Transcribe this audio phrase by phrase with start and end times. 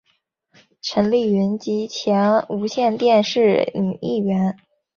[0.81, 4.57] 陈丽云及前无线电视女艺员。